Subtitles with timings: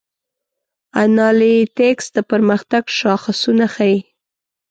[1.03, 3.97] انالیتکس د پرمختګ شاخصونه ښيي.